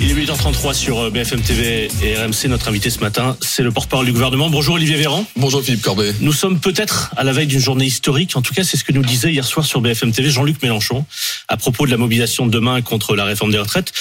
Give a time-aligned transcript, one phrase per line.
[0.00, 2.46] Il est 8h33 sur euh, BFM TV et RMC.
[2.48, 4.48] Notre invité ce matin, c'est le porte-parole du gouvernement.
[4.48, 5.24] Bonjour Olivier Véran.
[5.34, 6.14] Bonjour Philippe Corbet.
[6.20, 8.36] Nous sommes peut-être à la veille d'une journée historique.
[8.36, 11.04] En tout cas, c'est ce que nous disait hier soir sur BFM TV Jean-Luc Mélenchon
[11.48, 13.92] à propos de la mobilisation de demain contre la réforme des retraites.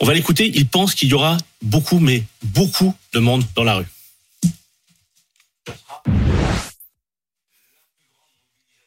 [0.00, 0.50] On va l'écouter.
[0.52, 3.86] Il pense qu'il y aura beaucoup, mais beaucoup de monde dans la rue.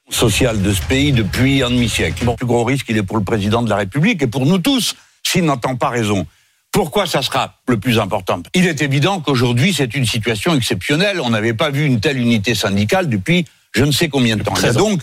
[0.09, 2.25] Social de ce pays depuis un demi-siècle.
[2.25, 4.57] Le plus gros risque, il est pour le président de la République et pour nous
[4.57, 6.27] tous, s'il n'entend pas raison.
[6.71, 8.41] Pourquoi ça sera le plus important?
[8.53, 11.19] Il est évident qu'aujourd'hui, c'est une situation exceptionnelle.
[11.21, 14.53] On n'avait pas vu une telle unité syndicale depuis je ne sais combien de temps.
[14.57, 15.01] Il y a donc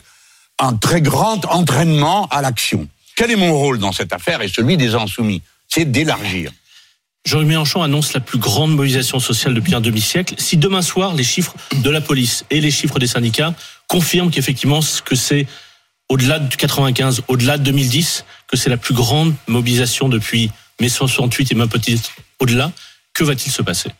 [0.59, 2.89] un très grand entraînement à l'action.
[3.17, 5.42] Quel est mon rôle dans cette affaire et celui des insoumis?
[5.69, 6.51] C'est d'élargir.
[7.25, 10.35] Jean-Luc Mélenchon annonce la plus grande mobilisation sociale depuis un demi-siècle.
[10.37, 13.55] Si demain soir, les chiffres de la police et les chiffres des syndicats
[13.89, 15.47] confirment qu'effectivement, que c'est
[16.09, 21.53] au-delà de 95, au-delà de 2010, que c'est la plus grande mobilisation depuis mai 68
[21.53, 22.72] et même peut-être au-delà,
[23.12, 23.91] que va-t-il se passer?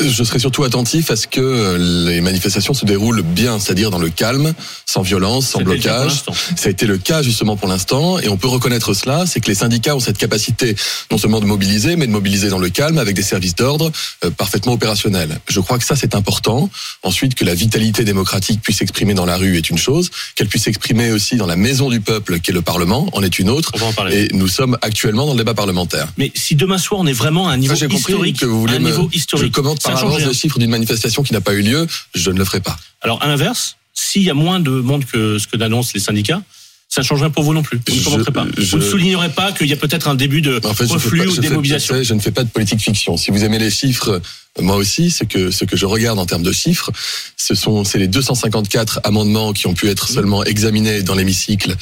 [0.00, 3.98] Je serai surtout attentif à ce que euh, les manifestations se déroulent bien, c'est-à-dire dans
[3.98, 4.52] le calme,
[4.84, 6.22] sans violence, sans blocage.
[6.56, 9.46] Ça a été le cas justement pour l'instant, et on peut reconnaître cela, c'est que
[9.48, 10.74] les syndicats ont cette capacité
[11.12, 13.92] non seulement de mobiliser, mais de mobiliser dans le calme avec des services d'ordre
[14.24, 15.38] euh, parfaitement opérationnels.
[15.48, 16.68] Je crois que ça c'est important.
[17.02, 20.64] Ensuite, que la vitalité démocratique puisse s'exprimer dans la rue est une chose, qu'elle puisse
[20.64, 23.70] s'exprimer aussi dans la maison du peuple, qui est le Parlement, en est une autre.
[23.74, 24.24] On va en parler.
[24.24, 26.08] Et nous sommes actuellement dans le débat parlementaire.
[26.18, 28.78] Mais si demain soir on est vraiment à un niveau historique, que vous voulez un
[28.80, 31.62] me- niveau je ça par change avance le chiffre d'une manifestation qui n'a pas eu
[31.62, 32.76] lieu, je ne le ferai pas.
[33.02, 36.42] Alors à l'inverse, s'il y a moins de monde que ce que d'annoncent les syndicats,
[36.88, 37.80] ça ne change rien pour vous non plus.
[37.88, 38.46] Vous ne commenterez pas.
[38.56, 41.18] je- Vous ne soulignerez pas qu'il y a peut-être un début de En fait, reflux
[41.24, 42.02] pas- ou fais- démobilisation.
[42.02, 43.16] je, ne fais pas de politique fiction.
[43.16, 44.20] Si vous aimez les chiffres,
[44.60, 46.90] moi aussi, ce que ce que je regarde en termes de chiffres,
[47.36, 51.76] ce sont c'est les 254 amendements qui ont pu être seulement examinés dans l'hémicycle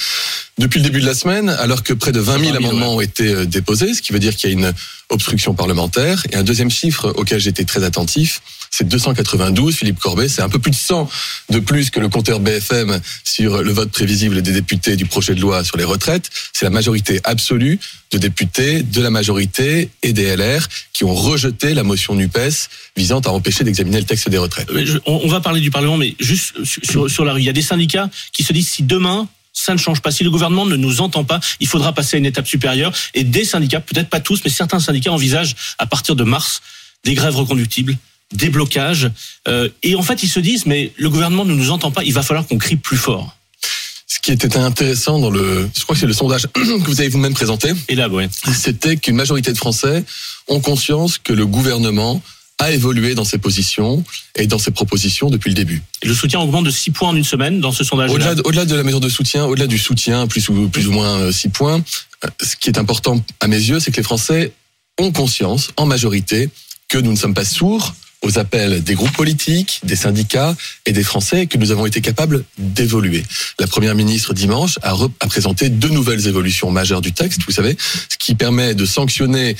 [0.58, 2.96] depuis le début de la semaine, alors que près de 20 000 20 000, amendements
[2.96, 4.72] ont été euh, déposés, ce qui veut dire qu'il y a une
[5.10, 6.24] obstruction parlementaire.
[6.30, 8.40] Et un deuxième chiffre auquel j'étais très attentif,
[8.70, 9.74] c'est 292.
[9.74, 11.08] Philippe Corbet, c'est un peu plus de 100
[11.50, 15.40] de plus que le compteur BFM sur le vote prévisible des députés du projet de
[15.40, 16.30] loi sur les retraites.
[16.52, 17.78] C'est la majorité absolue
[18.12, 22.63] de députés de la majorité et des LR qui ont rejeté la motion NUPES
[22.96, 24.68] visant à empêcher d'examiner le texte des retraites.
[24.84, 27.52] Je- on, on va parler du Parlement, mais juste sur la rue, il y a
[27.52, 30.74] des syndicats qui se disent si demain ça ne change pas, si le gouvernement ne
[30.74, 32.92] nous entend pas, il faudra passer à une étape supérieure.
[33.14, 36.60] Et des syndicats, peut-être pas tous, mais certains syndicats envisagent à partir de mars
[37.04, 37.96] des grèves reconductibles,
[38.32, 39.10] des blocages.
[39.46, 42.12] Euh, et en fait, ils se disent mais le gouvernement ne nous entend pas, il
[42.12, 43.36] va falloir qu'on crie plus fort.
[44.08, 47.08] Ce qui était intéressant dans le, je crois que c'est le sondage que vous avez
[47.08, 48.28] vous-même présenté, Et là, ouais.
[48.54, 50.04] c'était qu'une majorité de Français
[50.48, 52.20] ont conscience que le gouvernement
[52.64, 54.02] a évolué dans ses positions
[54.36, 55.82] et dans ses propositions depuis le début.
[56.02, 58.10] Et le soutien augmente de 6 points en une semaine dans ce sondage.
[58.10, 61.32] Au-delà de, la mesure de soutien, au-delà du soutien, plus ou, plus ou moins euh,
[61.32, 61.82] six points,
[62.24, 64.52] euh, ce qui est important à mes yeux, c'est que les Français
[64.98, 66.48] ont conscience, en majorité,
[66.88, 71.04] que nous ne sommes pas sourds aux appels des groupes politiques, des syndicats et des
[71.04, 73.22] Français, que nous avons été capables d'évoluer.
[73.60, 77.76] La Première ministre, dimanche, a, a présenté deux nouvelles évolutions majeures du texte, vous savez,
[78.08, 79.56] ce qui permet de sanctionner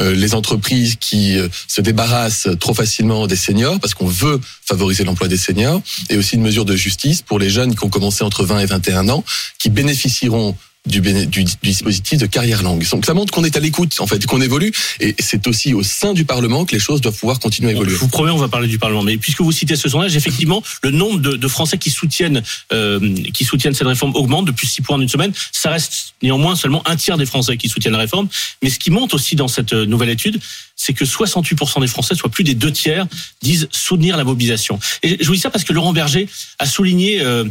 [0.00, 5.04] euh, les entreprises qui euh, se débarrassent trop facilement des seniors, parce qu'on veut favoriser
[5.04, 5.80] l'emploi des seniors,
[6.10, 8.66] et aussi une mesure de justice pour les jeunes qui ont commencé entre 20 et
[8.66, 9.24] 21 ans,
[9.58, 10.56] qui bénéficieront
[10.88, 12.88] du, dispositif de carrière longue.
[12.90, 15.82] Donc ça montre qu'on est à l'écoute, en fait, qu'on évolue, et c'est aussi au
[15.82, 17.92] sein du Parlement que les choses doivent pouvoir continuer à évoluer.
[17.92, 19.02] je vous promets, on va parler du Parlement.
[19.02, 22.42] Mais puisque vous citez ce sondage, effectivement, le nombre de, de Français qui soutiennent,
[22.72, 25.32] euh, qui soutiennent cette réforme augmente depuis 6 points en une semaine.
[25.52, 28.28] Ça reste néanmoins seulement un tiers des Français qui soutiennent la réforme.
[28.62, 30.40] Mais ce qui monte aussi dans cette euh, nouvelle étude,
[30.76, 33.06] c'est que 68% des Français, soit plus des deux tiers,
[33.42, 34.78] disent soutenir la mobilisation.
[35.02, 36.28] Et je vous dis ça parce que Laurent Berger
[36.58, 37.44] a souligné euh,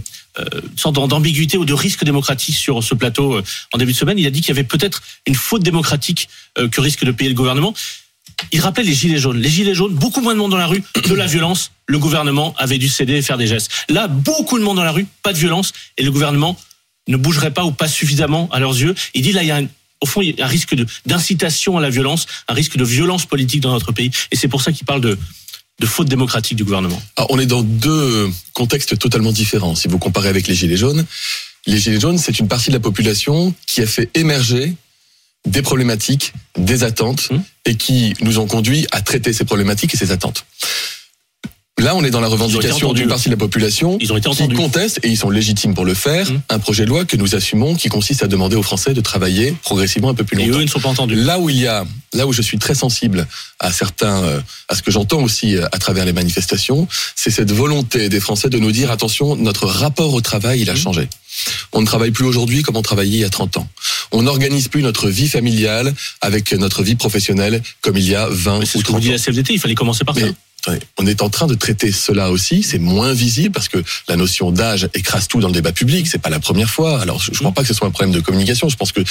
[0.76, 3.44] sorte d'ambiguïté ou de risque démocratique sur ce plateau euh,
[3.74, 4.20] en début de semaine.
[4.20, 7.30] Il a dit qu'il y avait peut-être une faute démocratique euh, que risque de payer
[7.30, 7.74] le gouvernement
[8.52, 9.40] il rappelait les gilets jaunes.
[9.40, 11.72] Les gilets jaunes, beaucoup moins de monde dans la rue, de la violence.
[11.88, 13.72] Le gouvernement avait dû céder et faire des gestes.
[13.90, 16.58] Là, beaucoup de monde dans la rue, pas de violence, et le gouvernement
[17.08, 18.94] ne bougerait pas ou pas suffisamment à leurs yeux.
[19.14, 19.68] Il dit là, il y a un,
[20.02, 20.76] au fond, il y a un risque
[21.06, 24.12] d'incitation à la violence, un risque de violence politique dans notre pays.
[24.32, 25.18] Et c'est pour ça qu'il parle de
[25.80, 29.76] de faute démocratique du gouvernement Alors, on est dans deux contextes totalement différents.
[29.76, 31.06] Si vous comparez avec les Gilets jaunes,
[31.66, 34.74] les Gilets jaunes, c'est une partie de la population qui a fait émerger
[35.46, 37.44] des problématiques, des attentes, Hum.
[37.66, 40.46] et qui nous ont conduit à traiter ces problématiques et ces attentes.
[41.80, 44.48] Là, on est dans la revendication d'une partie de la population Ils ont été qui
[44.50, 46.42] conteste, et ils sont légitimes pour le faire, Hum.
[46.50, 49.56] un projet de loi que nous assumons qui consiste à demander aux Français de travailler
[49.62, 50.58] progressivement un peu plus Et longtemps.
[50.58, 51.14] eux, ils ne sont pas entendus.
[51.16, 53.28] Là où il y a, là où je suis très sensible
[53.60, 54.40] à certains, euh,
[54.70, 58.50] à ce que j'entends aussi euh, à travers les manifestations, c'est cette volonté des Français
[58.50, 61.08] de nous dire attention, notre rapport au travail, il a changé.
[61.74, 63.68] On ne travaille plus aujourd'hui comme on travaillait il y a 30 ans.
[64.12, 68.60] On n'organise plus notre vie familiale avec notre vie professionnelle comme il y a 20
[68.60, 69.12] Mais c'est ou ce que vous 30 dit ans.
[69.12, 70.26] la CFDT, il fallait commencer par ça.
[70.26, 70.34] Mais
[70.98, 72.64] on est en train de traiter cela aussi.
[72.64, 76.08] C'est moins visible parce que la notion d'âge écrase tout dans le débat public.
[76.08, 77.02] C'est pas la première fois.
[77.02, 78.70] Alors, je, je crois pas que ce soit un problème de communication.
[78.70, 79.02] Je pense que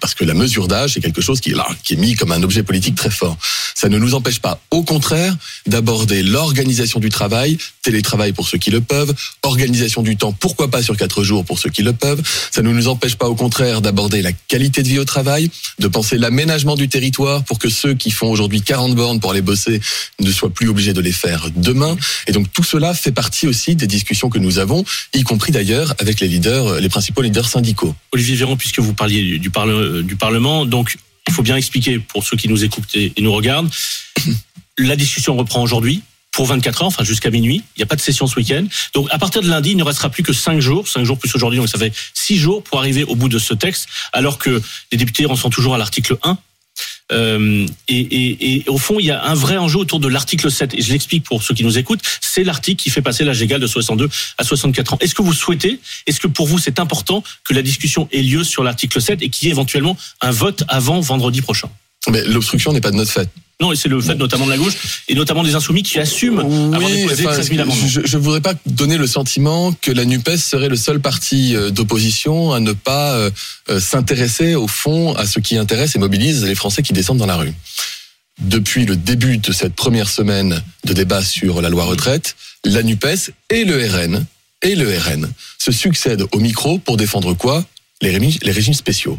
[0.00, 2.42] parce que la mesure d'âge c'est quelque chose qui là, qui est mis comme un
[2.42, 3.36] objet politique très fort.
[3.74, 5.36] Ça ne nous empêche pas, au contraire,
[5.66, 10.82] d'aborder l'organisation du travail, télétravail pour ceux qui le peuvent, organisation du temps, pourquoi pas
[10.82, 12.22] sur quatre jours pour ceux qui le peuvent.
[12.50, 15.88] Ça ne nous empêche pas, au contraire, d'aborder la qualité de vie au travail, de
[15.88, 19.80] penser l'aménagement du territoire pour que ceux qui font aujourd'hui 40 bornes pour aller bosser
[20.20, 21.96] ne soient plus obligés de les faire demain.
[22.26, 24.84] Et donc tout cela fait partie aussi des discussions que nous avons,
[25.14, 27.94] y compris d'ailleurs avec les leaders, les principaux leaders syndicaux.
[28.12, 31.98] Olivier Véran, puisque vous parliez du, du parle- du Parlement, donc il faut bien expliquer
[31.98, 33.70] pour ceux qui nous écoutent et, et nous regardent.
[34.78, 37.62] La discussion reprend aujourd'hui pour 24 heures, enfin jusqu'à minuit.
[37.76, 38.64] Il n'y a pas de session ce week-end.
[38.94, 41.34] Donc à partir de lundi, il ne restera plus que 5 jours, 5 jours plus
[41.34, 44.62] aujourd'hui, donc ça fait 6 jours pour arriver au bout de ce texte, alors que
[44.92, 46.38] les députés en sont toujours à l'article 1.
[47.12, 50.74] Euh, et, au fond, il y a un vrai enjeu autour de l'article 7.
[50.74, 52.02] Et je l'explique pour ceux qui nous écoutent.
[52.20, 54.98] C'est l'article qui fait passer l'âge légal de 62 à 64 ans.
[55.00, 58.44] Est-ce que vous souhaitez, est-ce que pour vous c'est important que la discussion ait lieu
[58.44, 61.70] sur l'article 7 et qu'il y ait éventuellement un vote avant vendredi prochain?
[62.10, 63.28] Mais l'obstruction n'est pas de notre fait.
[63.60, 66.38] Non, et c'est le fait notamment de la gauche et notamment des insoumis qui assument
[66.38, 67.88] avoir déposé enfin, 13 000 amendements.
[67.88, 71.70] je ne voudrais pas donner le sentiment que la NUPES serait le seul parti euh,
[71.70, 73.30] d'opposition à ne pas euh,
[73.68, 77.26] euh, s'intéresser au fond à ce qui intéresse et mobilise les Français qui descendent dans
[77.26, 77.52] la rue.
[78.38, 83.32] Depuis le début de cette première semaine de débat sur la loi retraite, la NUPES
[83.50, 84.24] et le RN
[84.62, 85.28] et le RN
[85.58, 87.64] se succèdent au micro pour défendre quoi?
[88.00, 89.18] Les régimes, les régimes spéciaux.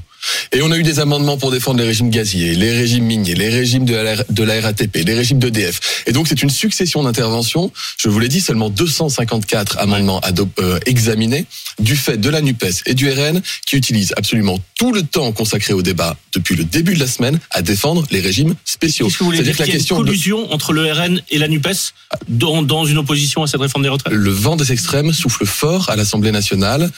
[0.52, 3.50] Et on a eu des amendements pour défendre les régimes gaziers, les régimes miniers, les
[3.50, 6.04] régimes de la, de la RATP, les régimes d'EDF.
[6.08, 7.72] Et donc c'est une succession d'interventions.
[7.98, 10.22] Je vous l'ai dit, seulement 254 amendements
[10.60, 11.46] euh, examinés
[11.80, 15.74] du fait de la NUPES et du RN qui utilisent absolument tout le temps consacré
[15.74, 19.08] au débat depuis le début de la semaine à défendre les régimes spéciaux.
[19.08, 21.22] Est-ce que vous voulez dire C'est-à-dire qu'il y a une de- collusion entre le RN
[21.30, 21.94] et la NUPES
[22.30, 24.14] dans, dans une opposition à cette réforme des retraites?
[24.14, 26.90] Le vent des extrêmes souffle fort à l'Assemblée nationale.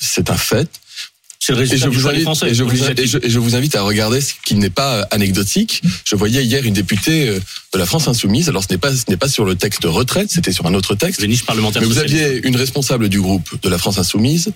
[0.00, 0.68] C'est un fait.
[1.48, 2.50] C'est le Et je, du vous des invite, Français.
[2.50, 3.04] et, je vous, législatif.
[3.04, 5.80] et je- et je vous invite à regarder ce qui n'est pas euh, anecdotique.
[6.04, 7.40] Je voyais hier une députée euh,
[7.72, 8.50] de la France Insoumise.
[8.50, 10.94] Alors ce n'est pas ce n'est pas sur le texte retraite, c'était sur un autre
[10.94, 11.22] texte.
[11.46, 14.52] Parlementaires Mais vous aviez une responsable du groupe de la France Insoumise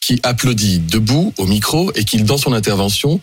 [0.00, 3.20] qui applaudit debout au micro et qui, dans son intervention,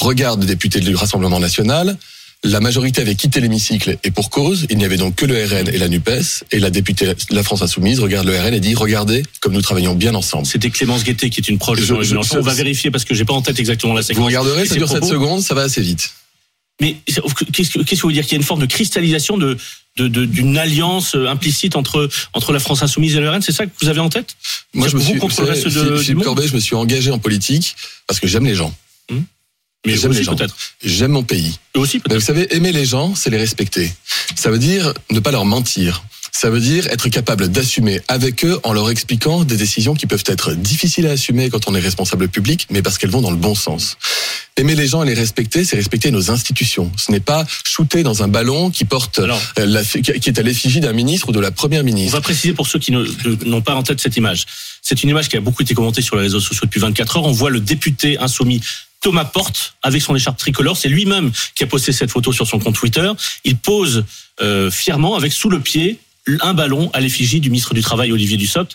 [0.00, 1.98] regarde le député du Rassemblement national.
[2.46, 5.66] La majorité avait quitté l'hémicycle et pour cause, il n'y avait donc que le RN
[5.68, 6.44] et la NUPES.
[6.52, 9.62] Et la députée de la France Insoumise regarde le RN et dit Regardez comme nous
[9.62, 10.46] travaillons bien ensemble.
[10.46, 11.94] C'était Clémence Guettet qui est une proche de Je-
[12.36, 14.20] On va vérifier parce que j'ai pas en tête exactement la séquence.
[14.20, 15.14] Vous regarderez, ça dure 7 propos.
[15.14, 16.10] secondes, ça va assez vite.
[16.82, 17.20] Mais qu'est-ce
[17.70, 18.24] que, qu'est-ce que vous dire?
[18.24, 19.56] Qu'il y a une forme de cristallisation de,
[19.96, 23.52] de, de- d'une alliance euh, implicite entre, entre la France insoumise et le RN C'est
[23.52, 24.36] ça que vous avez en tête?
[24.74, 26.24] Moi, je me Vous suis, contre vous le savez, reste de- Philippe du Philippe monde?
[26.24, 28.74] Corbet, je me suis engagé en politique parce que j'aime les gens.
[29.84, 30.34] Mais J'aime les gens.
[30.36, 30.56] peut-être.
[30.82, 31.58] J'aime mon pays.
[31.76, 32.20] Eux aussi Mais peut-être.
[32.20, 33.92] vous savez, aimer les gens, c'est les respecter.
[34.34, 36.04] Ça veut dire ne pas leur mentir.
[36.32, 40.24] Ça veut dire être capable d'assumer avec eux en leur expliquant des décisions qui peuvent
[40.26, 43.36] être difficiles à assumer quand on est responsable public, mais parce qu'elles vont dans le
[43.36, 43.96] bon sens.
[44.56, 46.90] Aimer les gens et les respecter, c'est respecter nos institutions.
[46.96, 49.40] Ce n'est pas shooter dans un ballon qui porte, Alors.
[49.60, 52.16] euh, la, qui est à l'effigie d'un ministre ou de la première On ministre.
[52.16, 54.44] va préciser pour ceux qui n'ont pas en tête cette image.
[54.82, 57.24] C'est une image qui a beaucoup été commentée sur les réseaux sociaux depuis 24 heures.
[57.26, 58.60] On voit le député insoumis
[59.04, 60.78] Thomas Porte avec son écharpe tricolore.
[60.78, 63.12] C'est lui-même qui a posté cette photo sur son compte Twitter.
[63.44, 64.04] Il pose
[64.40, 65.98] euh, fièrement avec sous le pied
[66.40, 68.74] un ballon à l'effigie du ministre du Travail Olivier Dussopt.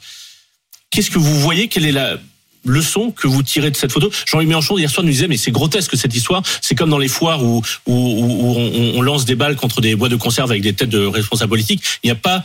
[0.91, 1.67] Qu'est-ce que vous voyez?
[1.67, 2.19] Quelle est la
[2.63, 4.11] leçon que vous tirez de cette photo?
[4.27, 6.43] Jean-Luc Mélenchon hier soir nous disait mais c'est grotesque cette histoire.
[6.61, 9.95] C'est comme dans les foires où, où, où on, on lance des balles contre des
[9.95, 11.81] bois de conserve avec des têtes de responsables politiques.
[12.03, 12.43] Il n'y a pas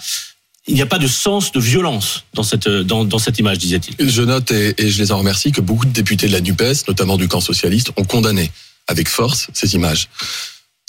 [0.67, 3.95] il n'y a pas de sens de violence dans cette, dans, dans cette image, disait-il.
[3.99, 7.17] Je note et, je les en remercie que beaucoup de députés de la NUPES, notamment
[7.17, 8.51] du camp socialiste, ont condamné
[8.87, 10.09] avec force ces images.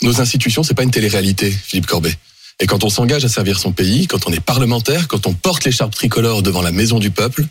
[0.02, 2.14] Nos institutions, c'est pas une télé-réalité, Philippe Corbet.
[2.58, 5.64] Et quand on s'engage à servir son pays, quand on est parlementaire, quand on porte
[5.64, 7.44] l'écharpe tricolore devant la maison du peuple,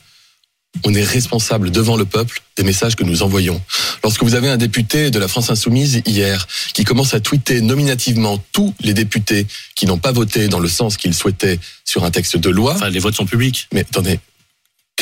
[0.84, 3.62] on est responsable devant le peuple des messages que nous envoyons.
[4.03, 8.44] Lorsque vous avez un député de la France Insoumise hier qui commence à tweeter nominativement
[8.51, 12.38] tous les députés qui n'ont pas voté dans le sens qu'ils souhaitaient sur un texte
[12.38, 12.74] de loi.
[12.75, 13.67] Enfin, les votes sont publics.
[13.74, 14.20] Mais attendez,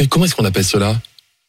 [0.09, 0.99] comment est-ce qu'on appelle cela?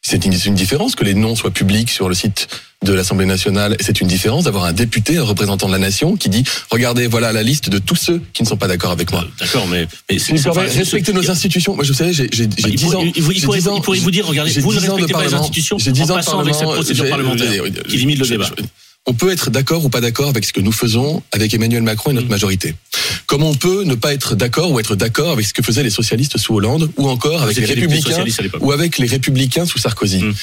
[0.07, 2.47] C'est une, une différence que les noms soient publics sur le site
[2.85, 3.75] de l'Assemblée nationale.
[3.81, 7.33] C'est une différence d'avoir un député, un représentant de la nation, qui dit regardez, voilà
[7.33, 9.23] la liste de tous ceux qui ne sont pas d'accord avec moi.
[9.25, 11.75] Euh, D'accord, mais, mais enfin, c'est- respectez c'est- nos institutions.
[11.75, 13.01] Moi, je sais, j'ai j'ai- j'ai Il 10 pourrait- ans.
[13.03, 14.85] il- il- il j'ai pourrait- 10 ans- il pourrait vous dire, regardez, vous ne 10
[14.91, 15.41] ans de respectez pas les parlement.
[15.41, 16.75] institutions J'ai 10 en ans de passant avec cette parlement.
[16.83, 18.51] procédure parlementaire qui limite le débat.
[18.59, 18.63] je-
[19.07, 22.11] On peut être d'accord ou pas d'accord avec ce que nous faisons avec Emmanuel Macron
[22.11, 22.31] et notre Mm.
[22.31, 22.75] majorité.
[23.27, 25.91] Comme on peut ne pas être d'accord ou être d'accord avec ce que faisaient les
[25.91, 28.25] socialistes sous Hollande ou encore avec les républicains
[28.61, 30.19] ou avec les républicains sous Sarkozy.
[30.23, 30.35] Mm.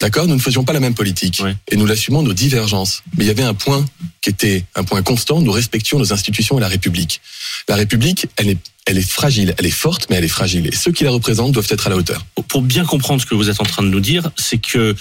[0.00, 1.42] D'accord Nous ne faisions pas la même politique.
[1.70, 3.02] Et nous l'assumons nos divergences.
[3.16, 3.84] Mais il y avait un point
[4.20, 5.40] qui était un point constant.
[5.40, 7.20] Nous respections nos institutions et la République.
[7.68, 9.54] La République, elle est, elle est fragile.
[9.58, 10.66] Elle est forte, mais elle est fragile.
[10.66, 12.24] Et ceux qui la représentent doivent être à la hauteur.
[12.34, 14.94] Pour- Pour bien comprendre ce que vous êtes en train de nous dire, c'est que,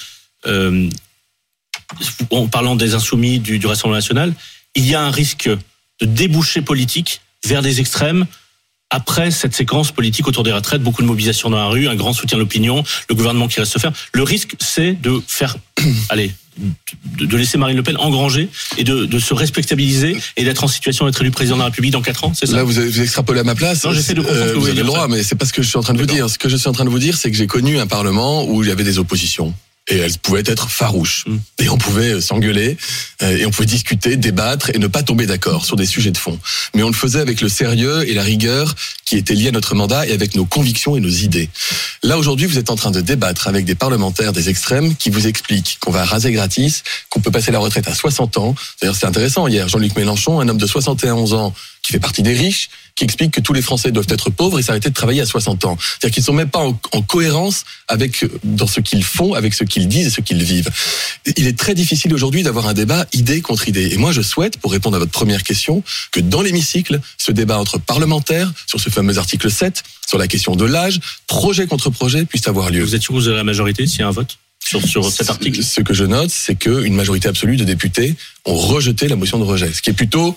[0.47, 0.89] euh,
[2.31, 4.33] en parlant des insoumis du, du Rassemblement national,
[4.75, 5.49] il y a un risque
[6.01, 8.25] de déboucher politique vers des extrêmes
[8.89, 12.13] après cette séquence politique autour des retraites, beaucoup de mobilisation dans la rue, un grand
[12.13, 13.91] soutien de l'opinion, le gouvernement qui reste se faire.
[14.13, 15.57] Le risque, c'est de faire,
[16.09, 16.31] allez,
[17.17, 21.05] de, laisser Marine Le Pen engranger et de, de se respectabiliser et d'être en situation
[21.05, 22.55] d'être élu président de la République dans 4 ans, c'est ça?
[22.55, 23.83] Là, vous, vous extrapolez à ma place.
[23.83, 25.67] Non, j'essaie de comprendre que vous avez le droit, mais c'est pas ce que je
[25.67, 26.29] suis en train de vous dire.
[26.29, 28.45] Ce que je suis en train de vous dire, c'est que j'ai connu un parlement
[28.45, 29.53] où il y avait des oppositions.
[29.87, 31.25] Et elles pouvaient être farouches.
[31.27, 31.37] Mm.
[31.59, 32.77] Et on pouvait euh, s'engueuler,
[33.21, 36.17] euh, et on pouvait discuter, débattre et ne pas tomber d'accord sur des sujets de
[36.17, 36.39] fond.
[36.73, 38.73] Mais on le faisait avec le sérieux et la rigueur
[39.05, 41.49] qui étaient liés à notre mandat et avec nos convictions et nos idées.
[42.03, 45.27] Là, aujourd'hui, vous êtes en train de débattre avec des parlementaires des extrêmes qui vous
[45.27, 48.55] expliquent qu'on va raser gratis, qu'on peut passer la retraite à 60 ans.
[48.81, 49.47] D'ailleurs, c'est intéressant.
[49.47, 53.31] Hier, Jean-Luc Mélenchon, un homme de 71 ans qui fait partie des riches, qui explique
[53.31, 55.77] que tous les Français doivent être pauvres et s'arrêter de travailler à 60 ans.
[55.79, 59.65] C'est-à-dire qu'ils sont même pas en, en cohérence avec dans ce qu'ils font, avec ce
[59.65, 60.69] qu'ils disent et ce qu'ils vivent.
[61.37, 63.93] Il est très difficile aujourd'hui d'avoir un débat idée contre idée.
[63.93, 67.59] Et moi, je souhaite, pour répondre à votre première question, que dans l'hémicycle, ce débat
[67.59, 72.25] entre parlementaires sur ce fameux article 7, sur la question de l'âge, projet contre projet,
[72.25, 72.83] puisse avoir lieu.
[72.83, 75.11] Vous êtes sûr que vous avez la majorité s'il y a un vote sur, sur
[75.11, 75.63] cet article?
[75.63, 79.43] Ce que je note, c'est qu'une majorité absolue de députés ont rejeté la motion de
[79.43, 80.35] rejet, ce qui est plutôt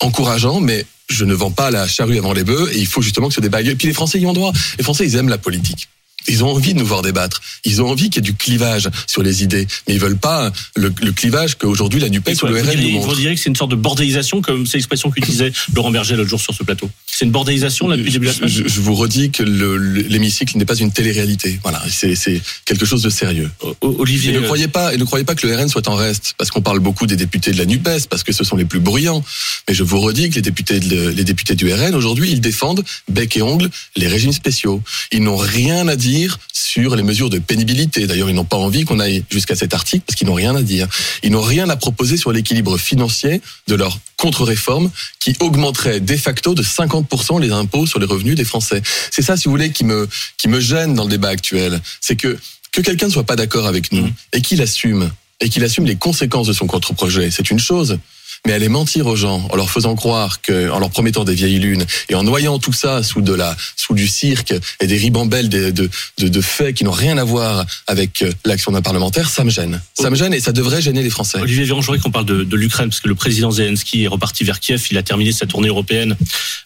[0.00, 3.28] encourageant, mais je ne vends pas la charrue avant les bœufs, et il faut justement
[3.28, 3.72] que ce débat ait lieu.
[3.72, 4.52] Et puis les Français y ont droit.
[4.78, 5.88] Les Français, ils aiment la politique.
[6.28, 7.40] Ils ont envie de nous voir débattre.
[7.64, 9.66] Ils ont envie qu'il y ait du clivage sur les idées.
[9.86, 13.14] Mais ils veulent pas le, le clivage qu'aujourd'hui la NUPES ou le RN nous vous
[13.14, 16.40] diriez que c'est une sorte de bordélisation, comme c'est l'expression qu'utilisait Laurent Berger l'autre jour
[16.40, 16.90] sur ce plateau.
[17.06, 18.50] C'est une bordélisation là depuis le début de la semaine.
[18.50, 21.58] Je, je vous redis que le- le- l'hémicycle n'est pas une télé-réalité.
[21.62, 23.50] Voilà, c'est quelque chose de sérieux.
[23.80, 25.94] Olivier, Et ne euh, croyez pas, et ne croyez pas que le RN soit en
[25.96, 28.64] reste, parce qu'on parle beaucoup des députés de la Nupes, parce que ce sont les
[28.64, 29.24] plus bruyants.
[29.68, 32.84] Mais je vous redis que les députés, de- les députés du RN aujourd'hui, ils défendent
[33.08, 34.82] bec et ongle les régimes spéciaux.
[35.12, 36.17] Ils n'ont rien à dire
[36.52, 38.06] sur les mesures de pénibilité.
[38.06, 40.62] D'ailleurs, ils n'ont pas envie qu'on aille jusqu'à cet article parce qu'ils n'ont rien à
[40.62, 40.86] dire.
[41.22, 46.54] Ils n'ont rien à proposer sur l'équilibre financier de leur contre-réforme qui augmenterait de facto
[46.54, 48.82] de 50% les impôts sur les revenus des Français.
[49.10, 51.80] C'est ça, si vous voulez, qui me, qui me gêne dans le débat actuel.
[52.00, 52.36] C'est que,
[52.72, 54.12] que quelqu'un ne soit pas d'accord avec nous Mhm.
[54.34, 55.10] et qu'il assume,
[55.40, 57.98] et qu'il assume les conséquences de son contre-projet, c'est une chose.
[58.46, 61.58] Mais aller mentir aux gens en leur faisant croire que, en leur promettant des vieilles
[61.58, 65.48] lunes et en noyant tout ça sous de la, sous du cirque et des ribambelles
[65.48, 69.44] de, de, de, faits qui n'ont rien à voir avec euh, l'action d'un parlementaire, ça
[69.44, 69.80] me gêne.
[69.94, 71.40] Ça me gêne et ça devrait gêner les Français.
[71.40, 74.44] Olivier Véran, je voudrais qu'on parle de, l'Ukraine, parce que le président Zelensky est reparti
[74.44, 74.86] vers Kiev.
[74.90, 76.16] Il a terminé sa tournée européenne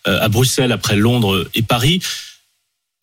[0.07, 2.01] euh, à Bruxelles, après Londres et Paris.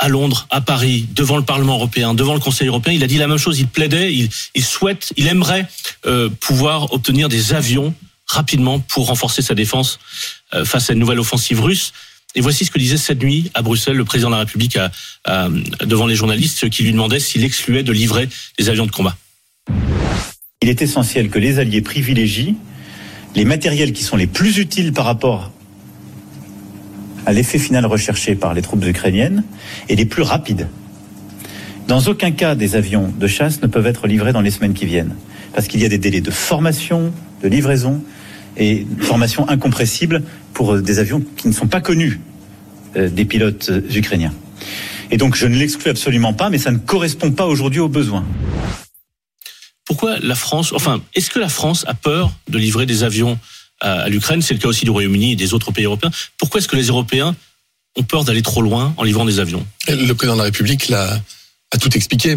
[0.01, 3.17] À Londres, à Paris, devant le Parlement européen, devant le Conseil européen, il a dit
[3.17, 3.59] la même chose.
[3.59, 5.67] Il plaidait, il, il souhaite, il aimerait
[6.05, 7.93] euh, pouvoir obtenir des avions
[8.29, 9.99] rapidement pour renforcer sa défense
[10.53, 11.93] euh, face à une nouvelle offensive russe.
[12.35, 14.77] Et voici ce que disait cette nuit à Bruxelles le président de la République
[15.83, 19.17] devant les journalistes qui lui demandaient s'il excluait de livrer des avions de combat.
[20.61, 22.55] Il est essentiel que les alliés privilégient
[23.35, 25.51] les matériels qui sont les plus utiles par rapport
[27.25, 29.43] à l'effet final recherché par les troupes ukrainiennes
[29.87, 30.67] et les plus rapides.
[31.87, 34.85] Dans aucun cas, des avions de chasse ne peuvent être livrés dans les semaines qui
[34.85, 35.15] viennent,
[35.53, 38.03] parce qu'il y a des délais de formation, de livraison
[38.57, 42.19] et une formation incompressible pour euh, des avions qui ne sont pas connus
[42.95, 44.33] euh, des pilotes euh, ukrainiens.
[45.11, 48.25] Et donc, je ne l'exclus absolument pas, mais ça ne correspond pas aujourd'hui aux besoins.
[49.85, 53.39] pourquoi la France, enfin, est-ce que la France a peur de livrer des avions
[53.81, 54.41] à, à l'Ukraine?
[54.41, 56.11] C'est le cas aussi du Royaume-Uni et des autres pays européens.
[56.37, 57.35] Pourquoi est-ce que les Européens
[57.95, 59.65] ont peur d'aller trop loin en livrant des avions?
[59.87, 61.19] Le président de la République l'a,
[61.71, 62.35] a tout expliqué.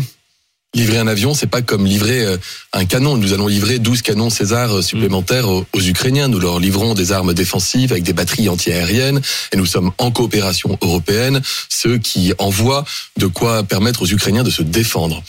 [0.74, 2.36] Livrer un avion, c'est pas comme livrer euh,
[2.72, 3.16] un canon.
[3.16, 6.28] Nous allons livrer 12 canons César euh, supplémentaires aux, aux Ukrainiens.
[6.28, 9.20] Nous leur livrons des armes défensives avec des batteries antiaériennes
[9.52, 12.84] et nous sommes en coopération européenne, ceux qui envoient
[13.18, 15.22] de quoi permettre aux Ukrainiens de se défendre.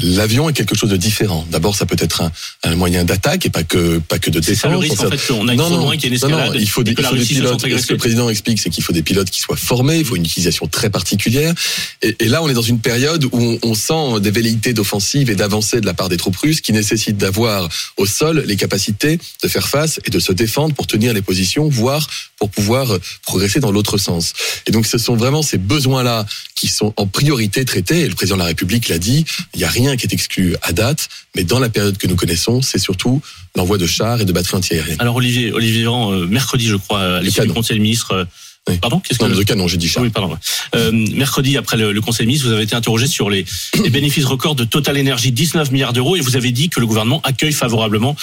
[0.00, 1.46] L'avion est quelque chose de différent.
[1.50, 2.32] D'abord, ça peut être un,
[2.64, 4.70] un moyen d'attaque et pas que pas que de défense.
[4.70, 6.82] le risque, en fait, qu'on aille Non, non, qu'il y ait une non, il faut
[6.82, 7.60] des, il faut pilotes.
[7.60, 10.16] Ce que le président explique, c'est qu'il faut des pilotes qui soient formés, il faut
[10.16, 11.54] une utilisation très particulière.
[12.02, 15.30] Et, et là, on est dans une période où on, on sent des velléités d'offensive
[15.30, 19.18] et d'avancée de la part des troupes russes qui nécessitent d'avoir au sol les capacités
[19.42, 22.06] de faire face et de se défendre pour tenir les positions, voire
[22.38, 24.32] pour pouvoir euh, progresser dans l'autre sens.
[24.66, 28.00] Et donc, ce sont vraiment ces besoins-là qui sont en priorité traités.
[28.00, 29.24] Et le président de la République l'a dit,
[29.54, 32.16] il n'y a rien qui est exclu à date, mais dans la période que nous
[32.16, 33.20] connaissons, c'est surtout
[33.56, 34.96] l'envoi de chars et de batteries antiaériennes.
[35.00, 37.52] Alors Olivier, Olivier Véran, euh, mercredi, je crois, à l'issue du.
[37.52, 38.12] Conseil des ministres.
[38.12, 38.24] euh,
[38.68, 38.76] Oui.
[38.78, 40.02] Pardon, qu'est-ce que Non, de canon, j'ai dit chars.
[40.02, 40.36] Oui, pardon.
[40.74, 43.46] Euh, mercredi, après le, le Conseil des ministres, vous avez été interrogé sur les,
[43.82, 46.86] les bénéfices records de Total Energy, 19 milliards d'euros, et vous avez dit que le
[46.86, 48.14] gouvernement accueille favorablement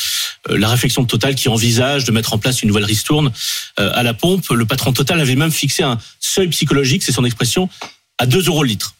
[0.52, 3.32] euh, la réflexion de Total qui envisage de mettre en place une nouvelle ristourne
[3.80, 4.48] euh, à la pompe.
[4.52, 7.68] Le patron Total avait même fixé un seuil psychologique, c'est son expression,
[8.20, 8.94] à 2 euros le litre.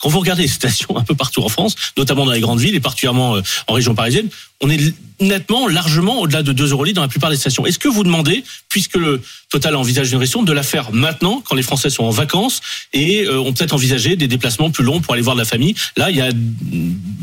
[0.00, 2.74] Quand vous regardez les stations un peu partout en France, notamment dans les grandes villes
[2.74, 4.28] et particulièrement euh, en région parisienne,
[4.62, 7.66] on est nettement, largement au-delà de 2 euros litre dans la plupart des stations.
[7.66, 11.56] Est-ce que vous demandez, puisque le Total envisage une ristourne, de la faire maintenant, quand
[11.56, 12.60] les Français sont en vacances
[12.92, 15.74] et euh, ont peut-être envisagé des déplacements plus longs pour aller voir de la famille?
[15.96, 16.30] Là, il y a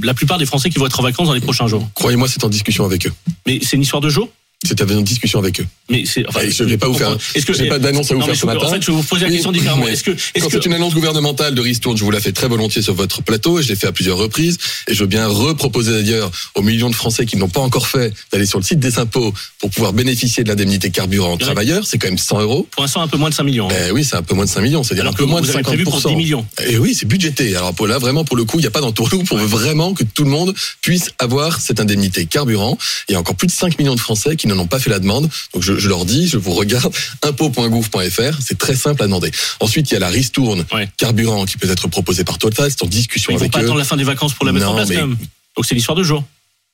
[0.04, 1.88] la plupart des Français qui vont être en vacances dans les prochains jours.
[1.94, 3.14] Croyez-moi, c'est en discussion avec eux.
[3.46, 4.30] Mais c'est une histoire de jours?
[4.66, 5.68] C'est en discussion avec eux.
[5.90, 8.22] mais c'est enfin, je vais pas vous faire- Est-ce que j'ai pas d'annonce à vous
[8.22, 8.66] Non, faire ce matin.
[8.66, 9.86] En fait, je vais vous poser la Oui, question différemment.
[9.86, 12.32] mais Est-ce que Quand que c'est une annonce gouvernementale de ristourne, je vous la fais
[12.32, 14.58] très volontiers sur votre plateau et je l'ai fait à plusieurs reprises.
[14.88, 18.12] Et je veux bien reproposer d'ailleurs aux millions de Français qui n'ont pas encore fait
[18.32, 21.38] d'aller sur le site des impôts pour pouvoir bénéficier de l'indemnité carburant Ouais.
[21.38, 21.86] travailleur.
[21.86, 22.68] C'est quand même 100 euros.
[22.72, 23.68] pour l'instant un peu moins de 5 millions.
[23.68, 25.52] Ben oui, c'est un peu moins de 5 millions, c'est-à-dire un peu moins vous de
[25.54, 26.10] avez prévu pour 50%.
[26.10, 26.46] 10 millions.
[26.68, 27.56] Et oui, c'est budgété.
[27.56, 29.32] Alors pour là, vraiment, pour le coup, il n'y a pas d'entourloupe.
[29.32, 32.78] On veut vraiment que tout le monde puisse avoir cette indemnité carburant.
[33.08, 34.90] Il y a encore plus de 5 millions de Français qui n'en ont pas fait
[34.90, 35.30] la demande.
[35.54, 38.38] Donc je, je leur dis, je vous regarde, impôt.gouv.fr.
[38.42, 39.32] C'est très simple à demander.
[39.60, 40.90] Ensuite, il y a la ristourne Ouais.
[40.98, 42.70] carburant qui peut être proposée par Total.
[42.70, 43.64] C'est en discussion Ils vont avec pas eux.
[43.66, 45.18] attendre la fin des vacances pour la mettre en place mais- quand même.
[45.56, 46.24] Donc c'est l'histoire de jour.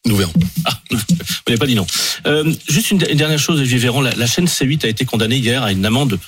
[0.06, 0.34] Nous verrons.
[0.66, 0.98] Ah, vous
[1.48, 1.88] n'avez pas dit non.
[2.28, 5.38] Euh, juste une, une dernière chose, Olivier Véran, la, la chaîne C8 a été condamnée
[5.38, 6.20] hier à une amende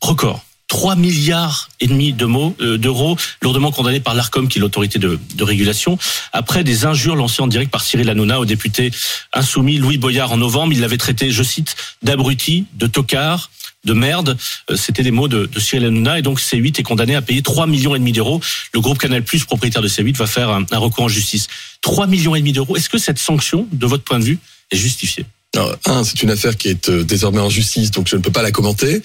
[0.00, 0.44] record.
[0.74, 2.16] 3 milliards et demi
[2.60, 5.96] euh, d'euros, lourdement condamnés par l'ARCOM, qui est l'autorité de, de régulation,
[6.32, 8.90] après des injures lancées en direct par Cyril Hanouna au député
[9.32, 10.72] insoumis Louis Boyard en novembre.
[10.72, 13.50] Il l'avait traité, je cite, d'abruti, de tocard,
[13.84, 14.36] de merde.
[14.68, 16.18] Euh, C'était les mots de, de Cyril Hanouna.
[16.18, 18.40] Et donc C8 est condamné à payer 3 millions et demi d'euros.
[18.72, 21.46] Le groupe Canal+, propriétaire de C8, va faire un, un recours en justice.
[21.82, 22.74] 3 millions et demi d'euros.
[22.74, 24.40] Est-ce que cette sanction, de votre point de vue,
[24.72, 25.24] est justifiée?
[25.54, 28.32] Alors, un, c'est une affaire qui est euh, désormais en justice, donc je ne peux
[28.32, 29.02] pas la commenter.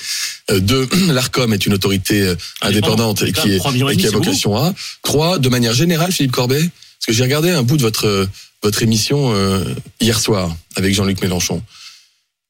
[0.49, 3.97] Euh, deux, l'ARCOM est une autorité euh, indépendante et qui, est, 3 millions et et
[3.97, 4.73] qui a vocation à.
[5.03, 8.25] Trois, de manière générale, Philippe Corbet, parce que j'ai regardé un bout de votre euh,
[8.61, 9.63] votre émission euh,
[10.01, 11.61] hier soir avec Jean-Luc Mélenchon.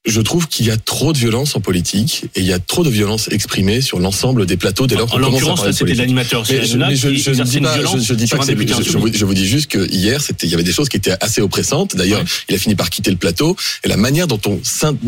[0.06, 2.82] Je trouve qu'il y a trop de violence en politique et il y a trop
[2.82, 6.42] de violence exprimée sur l'ensemble des plateaux dès lors qu'on commence à parler c'était l'animateur
[6.46, 9.46] je, je, ne dis pas, je, dis sur pas que je, vous, je vous dis
[9.46, 11.96] juste que hier, c'était, il y avait des choses qui étaient assez oppressantes.
[11.96, 12.26] D'ailleurs, Ouais.
[12.48, 14.58] il a fini par quitter le plateau et la manière dont on,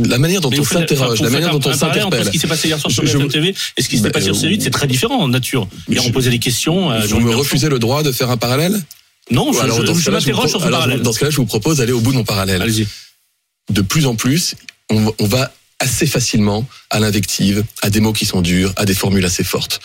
[0.04, 2.26] la manière dont Mais on s'interroge, la manière dont on s'interpelle.
[2.26, 4.26] ce qui s'est passé hier soir sur BFM TV et ce qui s'était Ben, passé
[4.26, 5.68] sur euh, C8, c'est très différent en nature.
[5.88, 6.90] Hier, on posait des questions.
[6.90, 8.78] à Vous me refusez le droit de faire un parallèle?
[9.30, 11.00] Non, je, Alors, je- dans m'interroge sur ce parallèle.
[11.00, 12.60] Dans ce cas-là, je vous propose d'aller au bout de mon parallèle.
[12.60, 12.86] Allez-y.
[13.70, 14.54] De plus en plus,
[14.92, 19.24] on, va assez facilement à l'invective, à des mots qui sont durs, à des formules
[19.24, 19.80] assez fortes.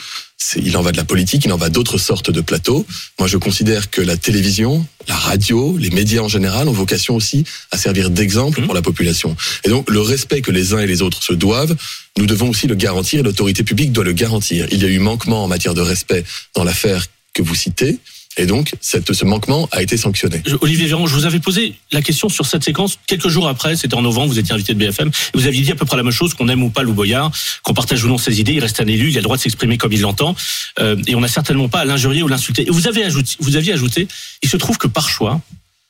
[0.55, 2.85] Il en va de la politique, il en va d'autres sortes de plateaux.
[3.17, 7.43] Moi, je considère que la télévision, la radio, les médias en général ont vocation aussi
[7.71, 9.35] à servir d'exemple pour la population.
[9.63, 11.75] Et donc, le respect que les uns et les autres se doivent,
[12.17, 14.67] nous devons aussi le garantir l'autorité publique doit le garantir.
[14.71, 17.97] Il y a eu manquement en matière de respect dans l'affaire que vous citez.
[18.38, 20.43] Et donc, cette, ce manquement a été sanctionné.
[20.62, 23.95] Olivier Véran, je vous avais posé la question sur cette séquence quelques jours après, c'était
[23.95, 26.04] en novembre, vous étiez invité de BFM, et vous aviez dit à peu près la
[26.04, 27.32] même chose, qu'on aime ou pas Lou Boyard,
[27.63, 29.41] qu'on partage ou non ses idées, il reste un élu, il a le droit de
[29.41, 30.36] s'exprimer comme il l'entend,
[30.80, 32.67] euh, et on n'a certainement pas à l'injurier ou l'insulter.
[32.67, 34.08] Et vous avez ajouté, vous aviez ajouté,
[34.43, 35.41] il se trouve que par choix,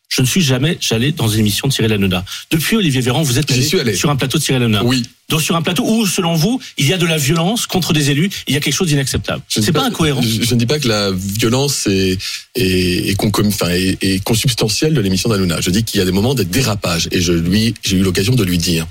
[0.10, 2.24] je ne suis jamais allé dans une émission de Cyril Hanouna.
[2.50, 3.94] Depuis Olivier Véran, vous êtes allé.
[3.94, 4.84] sur un plateau de Cyril Hanouna.
[4.86, 5.04] Oui.
[5.30, 8.12] Donc sur un plateau où, selon vous, il y a de la violence contre des
[8.12, 9.40] élus, il y a quelque chose d'inacceptable.
[9.40, 10.22] Ne C'est dis pas incohérent.
[10.22, 12.18] Je, je ne dis pas que la violence est,
[12.56, 15.60] est, est, concom- enfin, est, est consubstantielle de l'émission d'Anouna.
[15.60, 18.36] Je dis qu'il y a des moments de dérapage et je lui, j'ai eu l'occasion
[18.36, 18.88] de lui dire.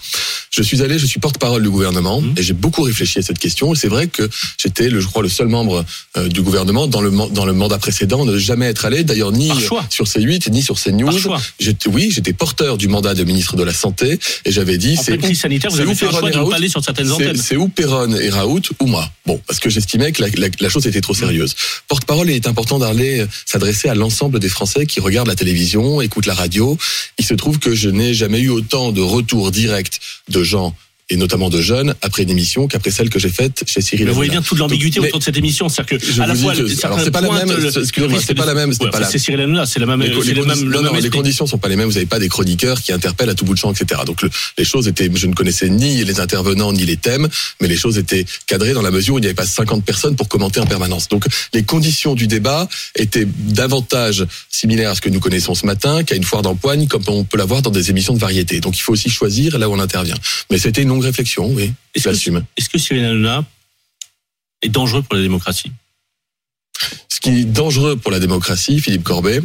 [0.50, 2.34] Je suis allé, je suis porte-parole du gouvernement Mhm.
[2.36, 3.72] et j'ai beaucoup réfléchi à cette question.
[3.72, 5.84] Et c'est vrai que j'étais, je crois, le seul membre
[6.16, 9.50] euh, du gouvernement dans le, dans le mandat précédent de jamais être allé, d'ailleurs ni
[9.90, 11.06] sur C8 ni sur CNews.
[11.06, 11.42] Par choix.
[11.88, 15.70] Oui, j'étais porteur du mandat de ministre de la Santé et j'avais dit c'est sanitaire,
[15.70, 17.36] vous avez ou fait un choix ne Raoult, pas aller sur certaines c'est- antennes.
[17.36, 19.10] C'est ou Perron et Raoult ou moi.
[19.26, 21.54] Bon, parce que j'estimais que la, la- la chose était trop sérieuse.
[21.88, 26.26] Porte-parole, il est important d'aller s'adresser à l'ensemble des Français qui regardent la télévision, écoutent
[26.26, 26.76] la radio.
[27.18, 30.74] Il se trouve que je n'ai jamais eu autant de retours directs de gens
[31.08, 34.14] et notamment de jeunes après une émission qu'après celle que j'ai faite chez Cyril vous
[34.14, 36.52] voyez bien toute l'ambiguïté autour de cette émission, c'est-à-dire que à la fois
[37.04, 37.48] c'est pas la même-
[37.80, 38.72] excusez-moi, c'est pas la même,
[39.10, 40.02] c'est Cyril Hanouna, c'est la même,
[41.00, 41.86] Les, conditions sont pas les mêmes.
[41.86, 44.00] Vous n'avez pas des chroniqueurs qui interpellent à tout bout de champ, etc.
[44.04, 47.28] Donc le- les choses étaient, je ne connaissais ni les intervenants ni les thèmes,
[47.60, 50.16] mais les choses étaient cadrées dans la mesure où il n'y avait pas 50 personnes
[50.16, 51.08] pour commenter en permanence.
[51.08, 56.02] Donc les conditions du débat étaient davantage similaires à ce que nous connaissons ce matin
[56.02, 58.60] qu'à une foire d'empoigne, comme on peut l'avoir dans des émissions de variété.
[58.60, 60.16] Donc il faut aussi choisir là où on intervient.
[60.50, 61.72] Mais c'était longue réflexion, oui.
[61.94, 62.44] Est-ce Je que- l'assume.
[62.56, 63.44] Est-ce que Cyril Hanouna
[64.62, 65.70] est dangereux pour la démocratie?
[67.08, 69.40] Ce qui est dangereux pour la démocratie, Philippe Corbet,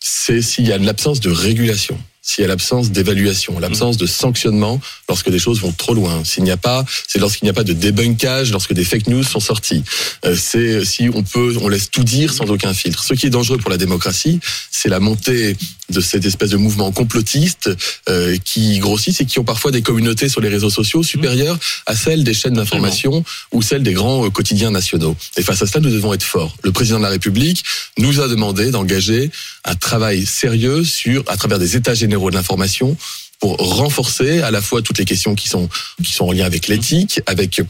[0.00, 4.80] c'est s'il y a l'absence de régulation, s'il y a l'absence d'évaluation, l'absence de sanctionnement
[5.08, 6.22] lorsque des choses vont trop loin.
[6.24, 9.22] S'il n'y a pas, c'est lorsqu'il n'y a pas de débunkage, lorsque des fake news
[9.24, 9.82] sont sortis.
[10.26, 13.02] Euh, c'est si on peut, on laisse tout dire sans aucun filtre.
[13.02, 15.56] Ce qui est dangereux pour la démocratie, c'est la montée
[15.90, 17.70] de cette espèce de mouvement complotiste
[18.08, 21.96] euh, qui grossissent et qui ont parfois des communautés sur les réseaux sociaux supérieures à
[21.96, 25.16] celles des chaînes d'information ou celles des grands euh, quotidiens nationaux.
[25.36, 26.56] Et face à cela, nous devons être forts.
[26.62, 27.64] Le président de la République
[27.96, 29.30] nous a demandé d'engager
[29.64, 32.96] un travail sérieux sur, à travers des états généraux de l'information,
[33.40, 35.68] pour renforcer à la fois toutes les questions qui sont
[36.02, 37.62] qui sont en lien avec l'éthique, avec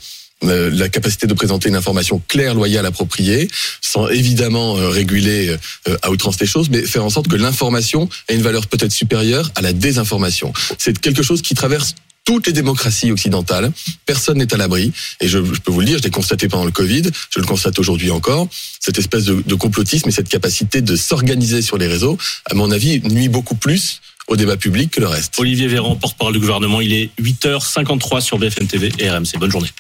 [0.45, 3.49] euh, la capacité de présenter une information claire, loyale, appropriée,
[3.81, 5.57] sans évidemment euh, réguler
[5.89, 8.93] euh, à outrance les choses, mais faire en sorte que l'information ait une valeur peut-être
[8.93, 10.53] supérieure à la désinformation.
[10.79, 13.73] C'est quelque chose qui traverse toutes les démocraties occidentales.
[14.07, 14.93] Personne n'est à l'abri.
[15.21, 17.47] Et je, je peux vous le dire, je l'ai constaté pendant le Covid, je le
[17.47, 18.49] constate aujourd'hui encore.
[18.79, 22.71] Cette espèce de, de complotisme et cette capacité de s'organiser sur les réseaux, à mon
[22.71, 25.35] avis, nuit beaucoup plus au débat public que le reste.
[25.39, 29.39] Olivier Véran, porte-parole du gouvernement, il est 8h53 sur BFM TV et RMC.
[29.39, 29.71] Bonne journée.